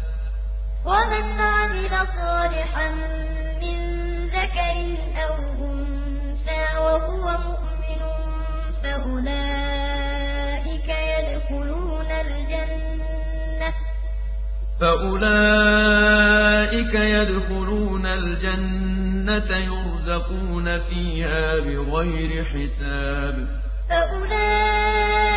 ومن 0.84 1.40
عمل 1.40 1.90
صالحا 1.90 2.88
من 3.62 3.78
ذكر 4.26 4.76
أو 5.24 5.34
أنثى 5.70 6.64
وهو 6.78 7.24
مؤمن 7.46 8.00
فأولئك 8.82 10.08
يدخلون 10.88 12.10
الجنة. 12.10 13.74
فأولئك 14.80 15.34
يدخلون 16.94 18.06
الجنة 18.06 19.56
يرزقون 19.56 20.80
فيها 20.80 21.58
بغير 21.58 22.44
حساب. 22.44 23.36
فأولئك 23.88 25.31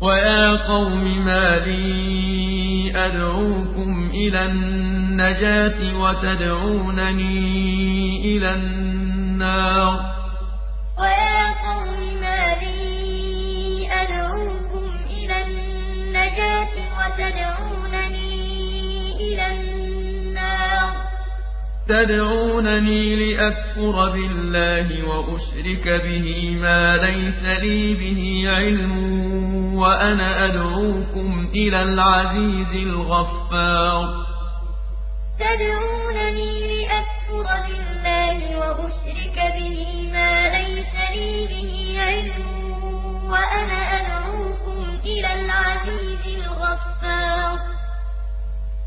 ويا 0.00 0.56
قوم 0.66 1.24
ما 1.24 1.56
لي 1.66 2.92
أدعوكم 3.06 4.10
إلى 4.14 4.46
النجاة 4.46 6.00
وتدعونني 6.00 7.36
إلى 8.24 8.54
النار. 8.54 10.00
ويا 10.98 11.42
قوم 11.66 12.20
ما 12.20 12.54
لي 12.62 13.88
أدعوكم 14.02 14.86
إلى 15.10 15.36
النجاة 15.46 16.74
وتدعونني 16.96 17.69
تدعونني 21.90 23.16
لأكفر 23.16 24.10
بالله 24.10 24.88
وأشرك 25.08 25.86
به 26.04 26.56
ما 26.62 26.96
ليس 26.96 27.42
لي 27.62 27.94
به 27.94 28.44
علم 28.56 28.94
وأنا 29.74 30.44
أدعوكم 30.44 31.48
إلى 31.54 31.82
العزيز 31.82 32.72
الغفار. 32.88 34.06
تدعونني 35.38 36.52
لأكفر 36.70 37.46
بالله 37.66 38.38
وأشرك 38.58 39.36
به 39.56 39.78
ما 40.12 40.32
ليس 40.58 40.94
لي 41.14 41.46
به 41.46 41.59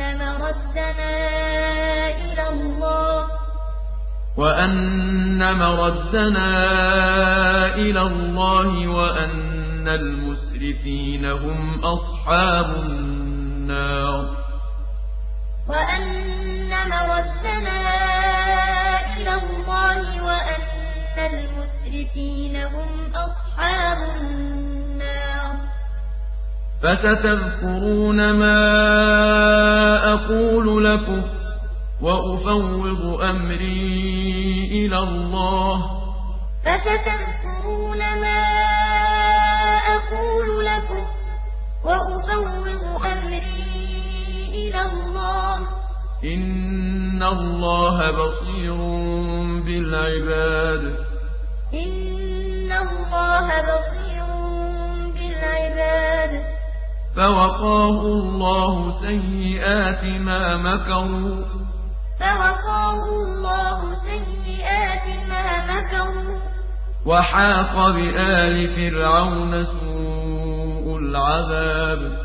مردنا 0.00 1.14
إلى 2.24 2.48
الله. 2.48 3.26
وأن 4.36 5.56
مردنا 5.56 6.50
إلى 7.74 8.02
الله 8.02 8.88
وأن 8.88 9.88
المسرفين 9.88 11.24
هم 11.24 11.84
أصحاب 11.84 12.70
النار. 12.70 14.24
وأن 15.68 16.70
مردنا 16.88 17.80
إلى 19.16 19.34
الله 19.34 20.24
وأن 20.24 21.16
المسرفين 21.18 22.56
هم 22.56 22.90
أصحاب 23.14 23.98
النار. 23.98 24.69
فستذكرون 26.82 28.32
ما 28.32 28.60
أقول 30.12 30.84
لكم 30.84 31.22
وأفوض 32.02 33.20
أمري 33.22 34.68
إلى 34.72 34.98
الله. 34.98 35.76
فستذكرون 36.64 37.98
ما 37.98 38.42
أقول 39.96 40.66
لكم 40.66 41.06
وأفوض 41.84 43.04
أمري 43.04 43.50
إلى 44.48 44.82
الله. 44.82 45.56
إن 46.24 47.22
الله 47.22 48.10
بصير 48.10 48.76
بالعباد. 49.64 50.84
إن 51.74 52.72
الله 52.72 53.46
بصير 53.62 53.99
فوقاه 57.16 58.00
الله 58.00 59.00
سيئات 59.00 60.04
ما 60.04 60.56
مكروا. 60.56 61.44
فوقاه 62.20 63.04
الله 63.04 63.94
سيئات 63.94 65.28
ما 65.28 65.46
مكروا. 65.66 66.40
وحاق 67.06 67.90
بآل 67.90 68.68
فرعون 68.68 69.64
سوء 69.64 70.98
العذاب. 70.98 72.18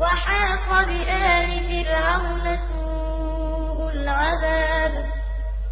وحاق 0.00 0.86
بآل 0.86 1.60
فرعون 1.68 2.58
سوء 2.68 3.90
العذاب. 3.92 4.92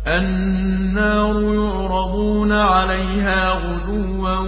النار 0.07 1.43
يعرضون 1.43 2.53
عليها 2.53 3.51
غدوا 3.51 4.38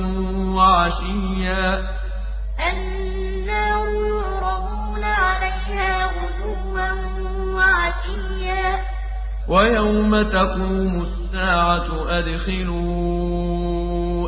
وعشيا. 0.56 1.95
عليها 5.66 6.06
غدوا 6.06 6.90
وعشيا. 7.54 8.78
ويوم 9.48 10.22
تقوم 10.22 11.02
الساعة 11.02 12.18
أدخلوا 12.18 13.16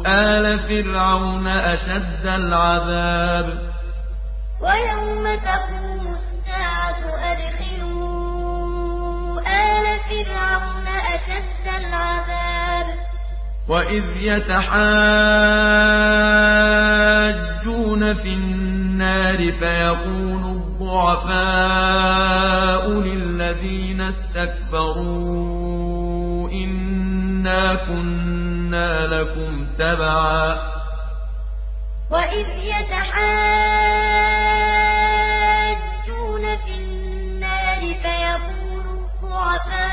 آل 0.06 0.58
فرعون 0.58 1.46
أشد 1.46 2.26
العذاب. 2.26 3.58
ويوم 4.60 5.24
تقوم 5.34 6.16
الساعة 6.16 7.02
أدخلوا 7.32 8.20
آل 9.40 9.86
فرعون 10.08 10.86
أشد 10.88 11.66
العذاب. 11.66 12.86
وإذ 13.68 14.04
يتحاجون 14.16 14.82
في 18.14 18.28
النار 18.34 19.52
فيقول 19.52 20.57
الضعفاء 20.88 22.84
للذين 22.90 24.00
استكبروا. 24.00 25.28
إنا 26.50 27.74
كنا 27.74 29.06
لكم 29.06 29.66
تبعا. 29.78 30.58
وإذ 32.10 32.48
يتحاجون 32.72 33.28
في 36.56 36.74
النار 36.78 37.80
فيقول 38.02 38.86
الضعفاء 38.98 39.87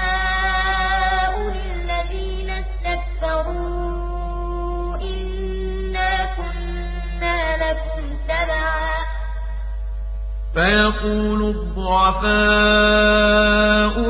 فيقول 10.56 11.41
الضعفاء 11.44 12.36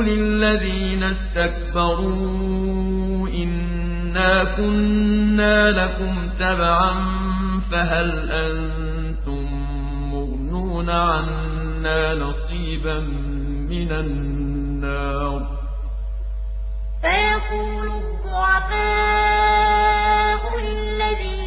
للذين 0.02 1.04
استكبروا 1.04 2.48
إنا 3.30 4.44
كنا 4.44 5.72
لكم 5.72 6.30
تبعا 6.40 6.94
فهل 7.72 8.32
أنتم 8.32 9.46
مغنون 10.14 10.90
عنا 10.90 12.16
نصيبا 12.16 13.00
من 13.70 13.92
النار 13.92 15.42
فيقول 17.02 17.88
الضعفاء 18.96 19.62
للذين 20.60 21.45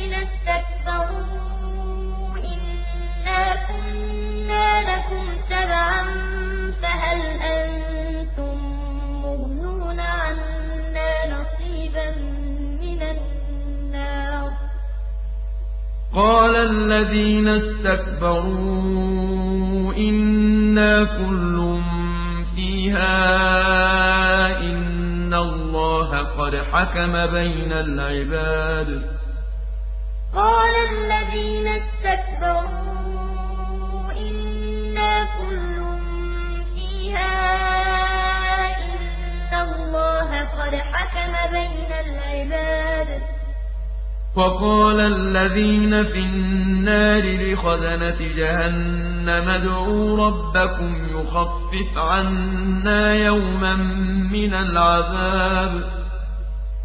قال 16.19 16.55
الذين 16.57 17.49
استكبروا 17.49 18.75
إنا 19.95 21.05
كل 21.05 21.81
فيها 22.55 23.21
إن 24.61 25.35
الله 25.35 26.19
قد 26.19 26.57
حكم 26.73 27.27
بين 27.27 27.73
العباد. 27.73 29.03
قال 30.35 30.75
الذين 30.91 31.69
استكبروا 31.69 32.83
إنا 34.13 35.29
كل 35.39 35.77
فيها 36.75 37.39
قد 40.59 40.75
حكم 40.75 41.33
بين 41.53 41.91
العباد. 42.07 43.38
وقال 44.37 45.01
الذين 45.01 46.05
في 46.05 46.19
النار 46.19 47.23
لخزنة 47.23 48.19
جهنم 48.37 49.49
ادعوا 49.49 50.27
ربكم 50.27 51.07
يخفف 51.15 51.99
عنا 51.99 53.15
يوما 53.15 53.75
من 54.33 54.55
العذاب. 54.55 55.73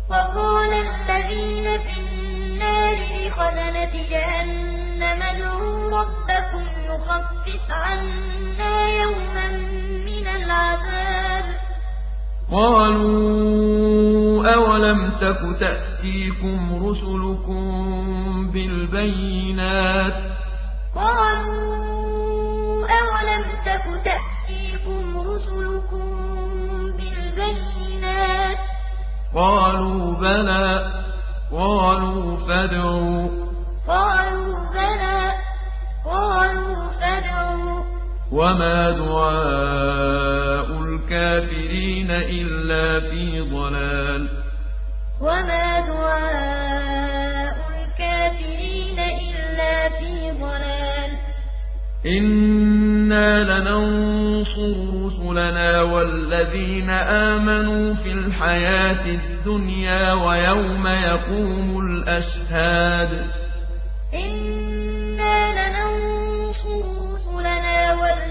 وقال 0.09 0.73
الذين 0.73 1.77
في 1.79 1.99
النار 1.99 2.95
لخزنة 3.27 3.93
جهنم 4.09 5.21
ادعوا 5.21 5.99
ربكم 5.99 6.63
يخفف 6.89 7.71
عنا 7.71 8.87
يوما 8.87 9.47
من 10.05 10.27
العذاب. 10.27 10.92
قالوا 12.53 14.53
أولم 14.53 15.11
تك 15.21 15.41
تأتيكم 15.59 16.85
رسلكم 16.85 17.63
بالبينات 18.53 20.13
قالوا 20.95 22.87
أولم 23.01 23.43
تك 23.65 23.85
تأتيكم 24.05 25.01
رسلكم 25.29 26.05
بالبينات 26.97 28.57
قالوا 29.35 30.13
بلى 30.15 30.91
قالوا 31.51 32.37
فادعوا 32.47 33.27
قالوا 33.87 34.55
بلى 34.73 35.31
قالوا 36.05 36.75
فادعوا 37.01 37.92
وما 38.33 38.89
دعاء 38.91 40.67
الكافرين 40.83 42.11
إلا 42.11 42.99
في 43.09 43.41
ضلال 43.41 44.27
وما 45.21 45.79
دعاء 45.87 47.55
الكافرين 47.83 48.99
إلا 48.99 49.89
في 49.89 50.31
ضلال 50.41 51.11
إنا 52.05 53.43
لننصر 53.43 54.75
رسلنا 55.05 55.81
والذين 55.81 56.89
آمنوا 56.89 57.93
في 57.93 58.11
الحياة 58.11 59.05
الدنيا 59.05 60.13
ويوم 60.13 60.87
يقوم 60.87 61.79
الأشهاد 61.87 63.25
إنا 64.13 64.62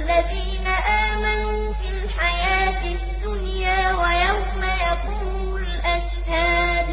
والذين 0.02 0.66
آمنوا 0.66 1.72
في 1.72 1.88
الحياة 1.88 2.96
الدنيا 2.96 3.94
ويوم 3.94 4.62
يقوم 4.62 5.56
الأشهاد. 5.56 6.86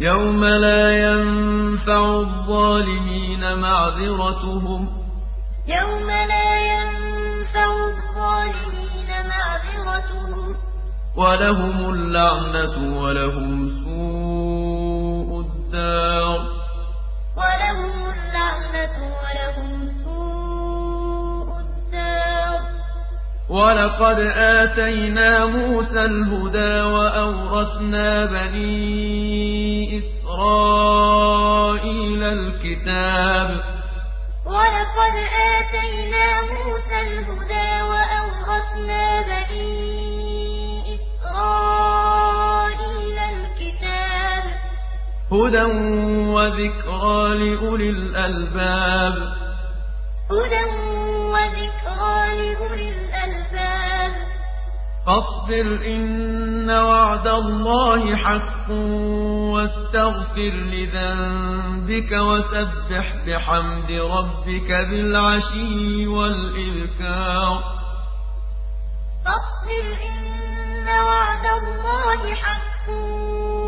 يوم 0.00 0.44
لا 0.44 1.10
ينفع 1.10 2.20
الظالمين 2.20 3.58
معذرتهم. 3.58 4.88
يوم 5.66 6.10
لا 6.10 6.56
ينفع 6.60 7.70
الظالمين 7.86 9.10
معذرتهم. 9.28 10.56
ولهم 11.16 11.94
اللعنة 11.94 13.02
ولهم 13.02 13.70
سوء 13.84 15.40
الدار. 15.40 16.55
ولقد 23.56 24.18
آتينا 24.36 25.46
موسى 25.46 26.04
الهدى 26.04 26.80
وأورثنا 26.80 28.26
بني 28.26 29.98
إسرائيل 29.98 31.42
الكتاب. 32.22 33.50
ولقد 34.46 35.14
آتينا 35.56 36.26
موسى 36.42 37.00
الهدى 37.00 37.70
وأورثنا 37.90 39.02
بني 39.22 40.94
إسرائيل 41.24 42.38
الكتاب. 43.18 44.44
هدى 45.32 45.64
وذكرى 46.34 47.20
لأولي 47.38 47.88
الألباب. 47.90 49.16
هدى 50.30 50.64
وذكرى 51.32 52.18
لأولي 52.36 52.88
الألباب 52.88 53.05
فاصبر 55.06 55.86
إن 55.86 56.70
وعد 56.70 57.26
الله 57.26 58.16
حق 58.16 58.70
واستغفر 59.54 60.52
لذنبك 60.72 62.12
وسبح 62.12 63.14
بحمد 63.26 63.90
ربك 63.90 64.70
بالعشي 64.70 66.06
والإذكار 66.06 67.62
فاصبر 69.24 69.86
إن 70.08 70.88
وعد 70.88 71.46
الله 71.46 72.34
حق 72.34 72.88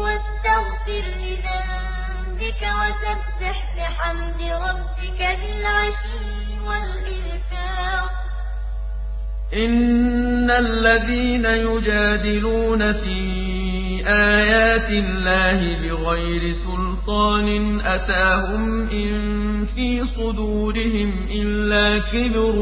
واستغفر 0.02 1.04
لذنبك 1.22 2.62
وسبح 2.62 3.76
بحمد 3.76 4.40
ربك 4.42 5.18
بالعشي 5.18 6.60
والإذكار 6.66 8.17
إن 9.54 10.50
الذين 10.50 11.44
يجادلون 11.44 12.92
في 12.92 13.18
آيات 14.06 14.90
الله 14.90 15.78
بغير 15.82 16.54
سلطان 16.66 17.80
أتاهم 17.80 18.88
إن 18.88 19.66
في 19.74 20.04
صدورهم 20.16 21.12
إلا 21.30 21.98
كبر 21.98 22.56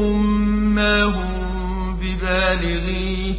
ما 0.77 1.03
هم 1.03 1.99
ببالغيه 1.99 3.33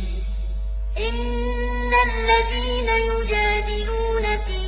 إن 1.09 1.93
الذين 2.09 2.89
يجادلون 3.11 4.25
في 4.47 4.61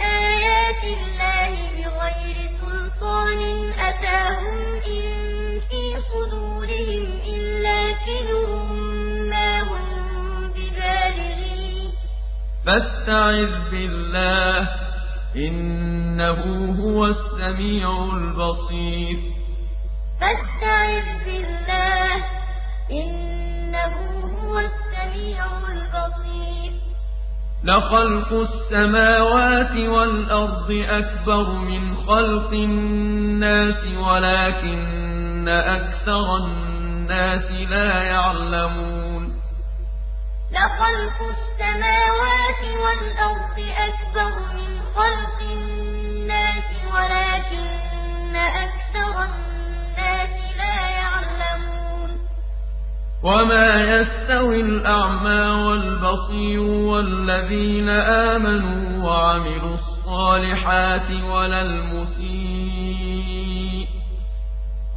آيات 0.00 0.84
الله 0.84 1.52
بغير 1.76 2.36
سلطان 2.60 3.40
أتاهم 3.78 4.56
إن 4.86 5.37
في 5.60 5.96
صدورهم 6.12 7.06
إلا 7.34 7.92
كبر 7.92 8.48
ما 9.30 9.62
هم 9.62 10.50
ببالغيه. 10.50 11.90
فاستعذ 12.66 13.70
بالله 13.70 14.68
إنه 15.36 16.40
هو 16.80 17.06
السميع 17.06 18.04
البصير. 18.14 19.18
فاستعذ 20.20 21.24
بالله 21.26 22.24
إنه 22.90 23.94
هو 24.44 24.58
السميع 24.58 25.44
البصير. 25.68 26.72
لخلق 27.64 28.32
السماوات 28.32 29.76
والأرض 29.76 30.84
أكبر 30.88 31.50
من 31.50 31.96
خلق 31.96 32.50
الناس 32.52 33.84
ولكن 35.48 35.76
أكثر 35.76 36.36
الناس 36.36 37.50
لا 37.70 38.02
يعلمون 38.02 39.40
لخلق 40.52 41.18
السماوات 41.36 42.62
والأرض 42.84 43.58
أكبر 43.88 44.32
من 44.54 44.80
خلق 44.96 45.40
الناس 45.52 46.64
ولكن 46.94 48.36
أكثر 48.36 49.24
الناس 49.24 50.34
لا 50.56 50.80
يعلمون. 51.00 52.10
وما 53.22 53.82
يستوي 53.82 54.60
الأعمى 54.60 55.40
والبصير 55.64 56.60
والذين 56.60 57.88
آمنوا 57.88 59.04
وعملوا 59.04 59.74
الصالحات 59.74 61.10
ولا 61.10 61.62
المسيء 61.62 62.57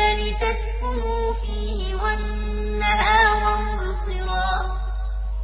الليل 0.00 0.34
لتسكنوا 0.34 1.32
فيه 1.32 1.94
والنهار 1.94 3.62
مبصرا. 3.62 4.50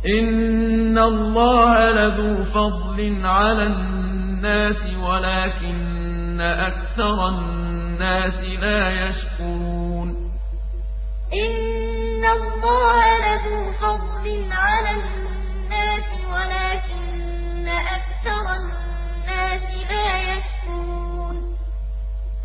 إن 0.07 0.99
الله 0.99 1.91
لذو 1.91 2.45
فضل 2.45 3.27
على 3.27 3.63
الناس 3.63 4.83
ولكن 5.03 6.41
أكثر 6.41 7.29
الناس 7.29 8.39
لا 8.61 9.09
يشكرون. 9.09 10.09
إن 11.33 12.25
الله 12.25 13.19
لذو 13.19 13.73
فضل 13.73 14.47
على 14.53 14.91
الناس 14.91 15.26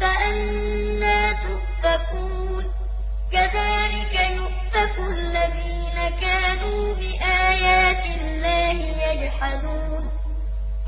فأنا 0.00 1.32
تؤفكون 1.32 2.64
كذلك 3.32 4.14
يؤفك 4.36 4.96
الذين 4.98 5.96
كانوا 6.20 6.94
بآيات 6.94 8.04
الله 8.20 8.76
يجحدون. 9.06 10.02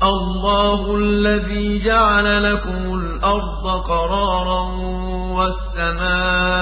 الله 0.03 0.95
الذي 0.95 1.67
جعل 1.85 2.53
لكم 2.53 2.93
الأرض 2.93 3.65
قرارا 3.67 4.61
والسماء 5.37 6.61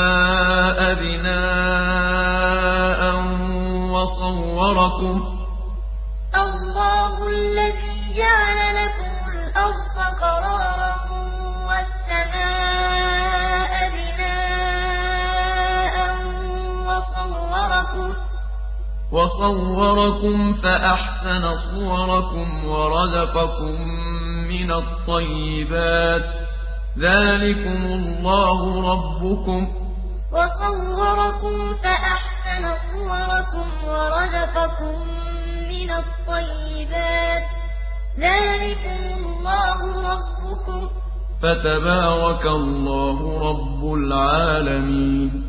بناء 0.94 2.20
وصوركم 3.94 5.16
الله 6.36 7.28
الذي 7.28 8.14
جعل 8.18 8.60
لكم 8.76 9.14
الأرض 9.34 9.98
قرارا 10.22 10.69
وصوركم 19.12 20.54
فأحسن 20.54 21.58
صوركم 21.58 22.66
ورزقكم 22.66 23.82
من 24.48 24.72
الطيبات. 24.72 26.26
ذلكم 27.00 27.86
الله 27.86 28.92
ربكم. 28.92 29.68
وصوركم 30.32 31.74
فأحسن 31.74 32.74
صوركم 32.94 33.70
ورزقكم 33.88 35.08
من 35.70 35.92
الطيبات. 35.92 37.44
ذلكم 38.20 39.18
الله 39.18 40.12
ربكم. 40.14 40.90
فتبارك 41.42 42.46
الله 42.46 43.50
رب 43.50 43.94
العالمين. 43.94 45.49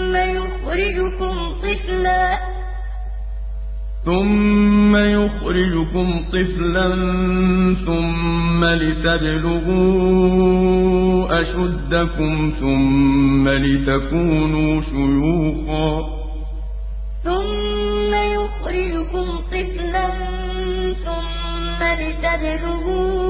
يخرجكم 0.15 1.35
طفلا. 1.61 2.39
ثم 4.05 4.95
يخرجكم 4.95 6.07
طفلا 6.33 6.87
ثم 7.85 8.65
لتبلغوا 8.65 9.91
أشدكم 11.41 12.51
ثم 12.59 13.49
لتكونوا 13.49 14.81
شيوخا. 14.81 15.89
ثم 17.23 18.11
يخرجكم 18.13 19.27
طفلا 19.51 20.07
ثم 21.05 21.79
لتبلغوا 22.01 23.21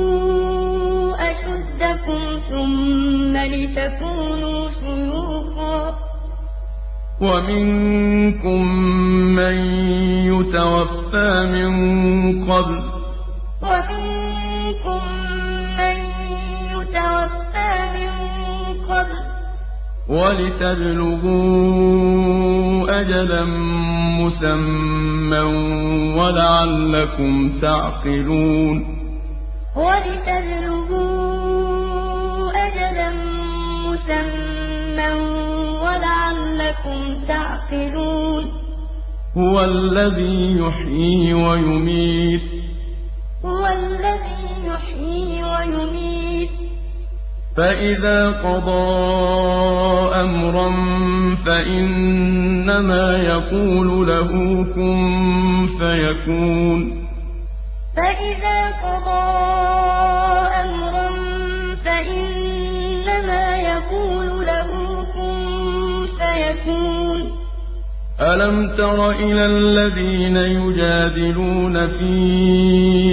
أشدكم 1.32 2.22
ثم 2.50 3.34
لتكونوا 3.38 4.62
شيوخا. 4.70 6.11
ومنكم 7.22 8.62
من 9.36 9.56
يتوفى 10.26 11.46
من 11.54 11.72
قبل 12.52 12.84
ومنكم 13.62 15.02
من 15.78 15.98
يتوفى 16.74 17.72
من 17.96 18.12
قبل 18.90 19.20
ولتبلغوا 21.52 23.02
أجلا 23.02 23.46
مسمى 24.20 25.40
ولعلكم 26.18 27.60
تعقلون 27.62 28.98
ولتبلغوا 29.76 31.22
أجلا 32.68 33.10
مسمى 33.86 35.31
ولعلكم 36.72 37.26
تعقلون. 37.28 38.52
هو 39.38 39.64
الذي 39.64 40.58
يحيي 40.60 41.34
ويميت. 41.34 42.42
هو 43.46 43.68
الذي 43.68 44.68
يحيي 44.68 45.44
ويميت. 45.44 46.50
فإذا 47.58 48.32
قضى 48.32 49.12
أمرا 50.16 50.72
فإنما 51.46 53.18
يقول 53.18 54.08
له 54.08 54.32
كن 54.76 55.68
فيكون. 55.80 57.08
فإذا 57.98 58.72
قضى 58.84 60.31
ألم 68.22 68.76
تر 68.78 69.12
إلى 69.12 69.46
الذين 69.46 70.38
يجادلون 70.38 71.88
في 71.88 72.14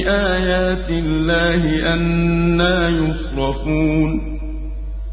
آيات 0.09 0.91
الله 0.91 1.95
أنا 1.95 2.89
يصرفون 2.89 4.11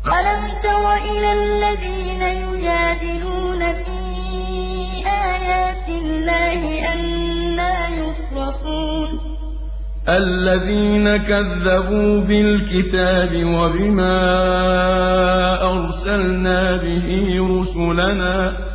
ألم 0.05 0.43
تر 0.63 0.93
إلى 0.93 1.33
الذين 1.33 2.21
يجادلون 2.21 3.59
في 3.73 3.99
آيات 5.07 5.87
الله 5.89 6.93
أنا 6.93 7.87
يصرفون 7.87 9.09
الذين 10.09 11.17
كذبوا 11.17 12.21
بالكتاب 12.21 13.31
وبما 13.45 14.17
أرسلنا 15.71 16.77
به 16.77 17.37
رسلنا 17.39 18.74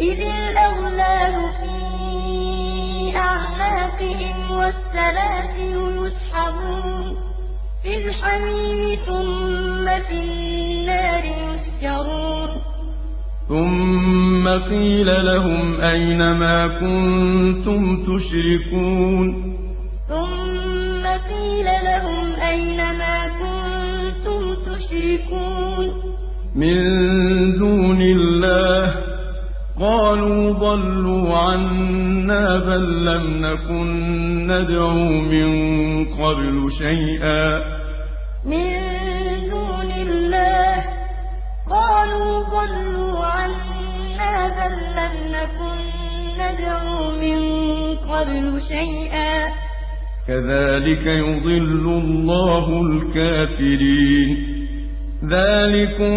إذ 0.00 0.20
الأغلال 0.20 1.34
في 1.60 1.76
أعناقهم 3.16 4.50
والسلاسل 4.50 5.76
يسحبون 6.06 7.16
في 7.82 8.06
الحميم 8.06 8.98
ثم 9.06 9.84
في 10.08 10.18
النار 10.24 11.24
يسجرون. 11.24 12.50
ثم 13.48 14.48
قيل 14.48 15.26
لهم 15.26 15.80
أين 15.80 16.32
ما 16.32 16.68
كنتم 16.68 18.04
تشركون؟ 18.04 19.54
ثم 20.08 21.04
قيل 21.06 21.64
لهم 21.64 22.32
أين 22.34 22.76
ما 22.76 23.28
كنتم 23.28 23.54
يشركون 24.94 25.86
من 26.54 27.58
دون 27.58 28.00
الله 28.02 29.13
قالوا 29.80 30.52
ضلوا 30.52 31.38
عنا 31.38 32.58
بل 32.58 33.04
لم 33.04 33.46
نكن 33.46 33.88
ندعو 34.46 35.04
من 35.34 35.50
قبل 36.04 36.72
شيئا. 36.78 37.58
من 38.46 38.80
دون 39.50 39.90
الله 40.06 40.84
قالوا 41.70 42.42
ضلوا 42.42 43.18
عنا 43.24 44.48
بل 44.48 44.74
لم 44.98 45.14
نكن 45.36 45.78
ندعو 46.38 47.10
من 47.20 47.38
قبل 47.96 48.62
شيئا. 48.68 49.48
كذلك 50.28 51.06
يضل 51.06 51.84
الله 51.86 52.80
الكافرين. 52.80 54.54
ذلكم 55.30 56.14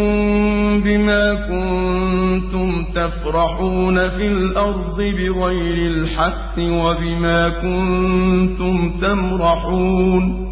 بما 0.82 1.34
كنتم 1.34 2.86
تفرحون 2.95 4.10
في 4.10 4.28
الأرض 4.28 4.97
بغير 4.97 5.91
الحق 5.91 6.58
وبما 6.58 7.49
كنتم 7.49 8.99
تمرحون 9.01 10.47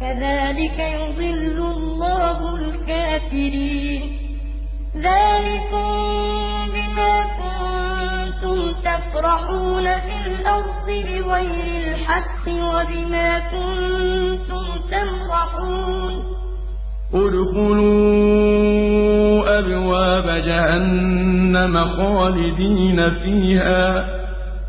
كذلك 0.00 0.78
يضل 0.78 1.58
الله 1.76 2.56
الكافرين 2.56 4.02
ذلكم 4.96 5.90
بما 6.74 7.24
كنتم 7.40 8.72
تفرحون 8.72 9.84
في 9.84 10.14
الأرض 10.26 10.86
بغير 10.86 11.88
الحق 11.88 12.48
وبما 12.48 13.38
كنتم 13.38 14.64
تمرحون 14.90 16.39
ادخلوا 17.14 18.60
أبواب 19.58 20.26
جهنم 20.26 21.84
خالدين 21.84 23.10
فيها 23.10 24.08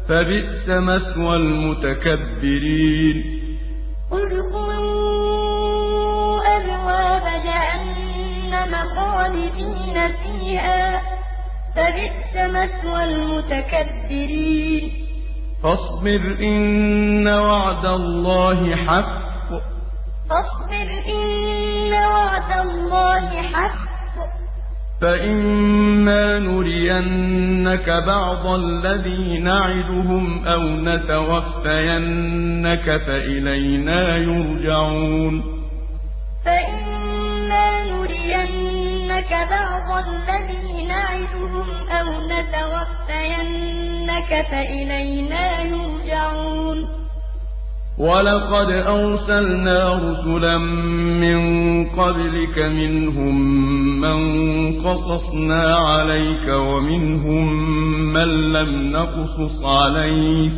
فبئس 0.10 0.70
مثوى 0.70 1.36
المتكبرين. 1.36 3.24
ادخلوا 4.12 5.22
أبواب 6.58 7.26
جهنم 7.46 8.74
خالدين 8.96 9.98
فيها 10.24 11.02
فبئس 11.76 12.34
مثوى 12.36 13.04
المتكبرين. 13.04 14.84
فاصبر 15.64 16.22
إن 16.42 17.28
وعد 17.28 17.86
الله 17.86 18.76
حق. 18.76 19.22
فاصبر 20.30 20.88
إن 21.16 21.31
وعد 22.12 22.68
الله 22.68 23.42
حق. 23.42 23.92
فإما 25.02 26.40
نرينك 26.40 27.90
بعض 27.90 28.48
الذي 28.48 29.40
نعدهم 29.40 30.48
أو 30.48 30.62
نتوفينك 30.62 32.86
فإلينا 33.08 34.18
يرجعون. 34.18 35.44
فإما 36.46 37.84
نرينك 37.84 39.32
بعض 39.50 40.06
الذي 40.08 40.86
نعدهم 40.86 41.68
أو 41.90 42.08
نتوفينك 42.34 44.32
فإلينا 44.52 45.62
يرجعون. 45.62 47.01
ولقد 48.02 48.72
أرسلنا 48.72 49.94
رسلا 49.94 50.58
من 51.22 51.40
قبلك 51.90 52.58
منهم 52.60 53.36
من 54.02 54.20
قصصنا 54.82 55.78
عليك 55.78 56.48
ومنهم 56.50 57.54
من 58.14 58.54
لم 58.54 58.92
نقصص 58.92 59.66
عليك. 59.66 60.54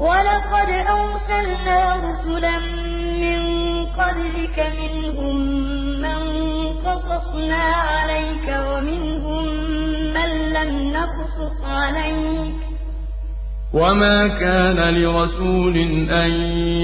ولقد 0.00 0.70
أرسلنا 0.98 1.96
رسلا 2.08 2.58
من 3.24 3.40
قبلك 3.84 4.58
منهم 4.80 5.36
من 6.04 6.20
قصصنا 6.86 7.64
عليك 7.92 8.48
ومنهم 8.68 9.44
من 10.16 10.30
لم 10.56 10.92
نقصص 10.92 11.58
عليك. 11.64 12.63
وما 13.74 14.28
كان 14.28 14.94
لرسول 14.94 15.76
أن 16.10 16.30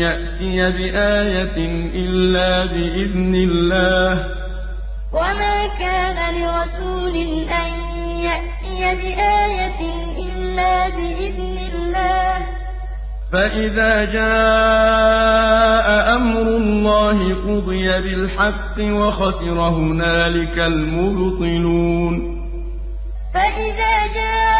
يأتي 0.02 0.56
بآية 0.78 1.56
إلا 1.94 2.66
بإذن 2.66 3.34
الله 3.34 4.26
وما 5.12 5.66
كان 5.78 6.18
لرسول 6.34 7.16
أن 7.48 7.70
يأتي 8.26 8.80
بآية 8.80 9.80
إلا 10.18 10.88
بإذن 10.88 11.58
الله 11.72 12.38
فإذا 13.32 14.04
جاء 14.04 15.86
أمر 16.16 16.42
الله 16.42 17.34
قضي 17.34 17.88
بالحق 17.88 18.78
وخسر 18.78 19.60
هنالك 19.60 20.58
المبطلون 20.58 22.40
فإذا 23.34 24.06
جاء 24.14 24.50
أمر 24.50 24.59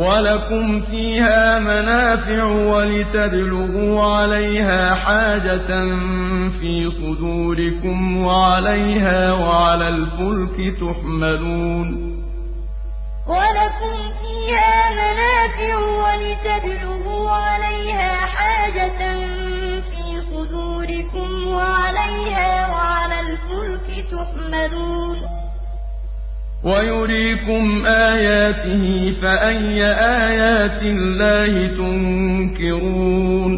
ولكم 0.00 0.80
فيها 0.80 1.58
منافع 1.58 2.44
ولتبلغوا 2.44 4.02
عليها 4.16 4.94
حاجة 4.94 5.68
في 6.60 6.90
صدوركم 6.90 8.24
وعليها 8.24 9.32
وعلى 9.32 9.88
الفلك 9.88 10.76
تحملون 10.80 11.86
ولكم 13.28 13.96
فيها 14.22 14.90
منافع 14.90 15.76
ولتبلغوا 15.78 17.30
عليها 17.30 18.16
حاجة 18.16 18.98
في 19.80 20.20
صدوركم 20.32 21.46
وعليها 21.46 22.68
وعلى 22.68 23.20
الفلك 23.20 24.06
تحملون 24.10 25.39
ويريكم 26.64 27.86
آياته 27.86 29.14
فأي 29.22 29.84
آيات 29.94 30.82
الله 30.82 31.66
تنكرون 31.66 33.52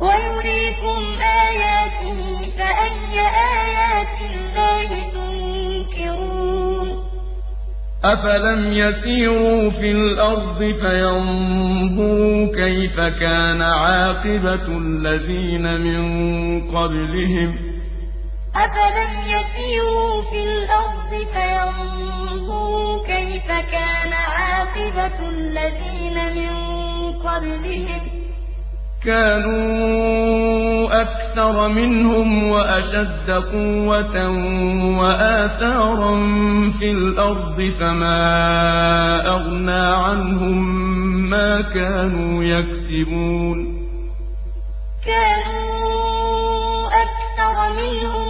ويريكم 0.00 0.98
آياته 1.20 2.18
فأي 2.58 3.20
آيات 3.54 4.18
الله 4.30 4.88
تنكرون 5.14 6.88
أفلم 8.04 8.72
يسيروا 8.72 9.70
في 9.70 9.90
الأرض 9.92 10.58
فينظروا 10.58 12.46
كيف 12.56 13.00
كان 13.00 13.62
عاقبة 13.62 14.78
الذين 14.78 15.80
من 15.80 16.00
قبلهم 16.70 17.56
أفلم 18.56 19.30
يسيروا 19.70 20.22
في 20.22 20.42
الأرض 20.42 21.10
فينظروا 21.32 23.06
كيف 23.06 23.46
كان 23.46 24.12
عاقبة 24.12 25.28
الذين 25.28 26.16
من 26.34 26.52
قبلهم. 27.12 28.02
كانوا 29.04 31.00
أكثر 31.02 31.68
منهم 31.68 32.50
وأشد 32.50 33.30
قوة 33.30 34.28
وآثارا 35.00 36.14
في 36.78 36.90
الأرض 36.90 37.72
فما 37.80 38.22
أغنى 39.26 39.86
عنهم 39.94 40.58
ما 41.30 41.60
كانوا 41.60 42.44
يكسبون. 42.44 43.86
كانوا 45.06 46.86
أكثر 46.86 47.56
منهم 47.72 48.29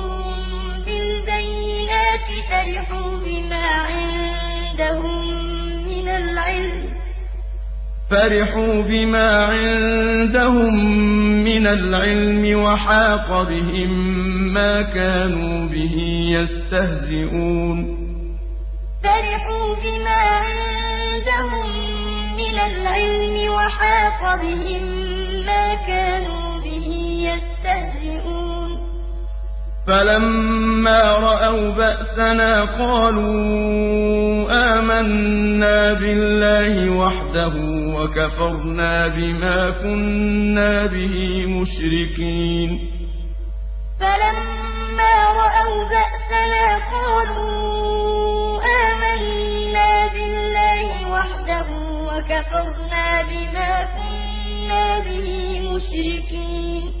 بالبينات 2.11 2.49
فرحوا 2.49 3.17
بما 3.25 3.65
عندهم 3.65 5.27
من 5.87 6.07
العلم. 6.09 6.89
فرحوا 8.09 8.81
بما 8.81 9.45
عندهم 9.45 10.73
من 11.43 11.67
العلم 11.67 12.63
وحاق 12.63 13.43
بهم 13.49 13.91
ما 14.53 14.81
كانوا 14.81 15.67
به 15.67 15.95
يستهزئون. 16.37 17.97
فرحوا 19.03 19.75
بما 19.83 20.21
عندهم 20.47 21.67
من 22.37 22.59
العلم 22.59 23.53
وحاق 23.53 24.41
بهم 24.41 24.83
ما 25.45 25.75
كانوا 25.87 26.59
به 26.59 26.87
يستهزئون. 27.27 28.00
فلما 29.87 31.01
رأوا 31.01 31.69
بأسنا 31.69 32.61
قالوا 32.65 33.31
آمنا 34.77 35.93
بالله 35.93 36.89
وحده 36.89 37.53
وكفرنا 37.95 39.07
بما 39.07 39.69
كنا 39.69 40.85
به 40.85 41.45
مشركين. 41.45 42.69
فلما 43.99 45.13
رأوا 45.41 45.83
بأسنا 45.89 46.65
قالوا 46.93 48.61
آمنا 48.85 50.07
بالله 50.13 50.87
وحده 51.11 51.67
وكفرنا 52.09 53.21
بما 53.21 53.71
كنا 53.95 54.99
به 54.99 55.27
مشركين. 55.73 57.00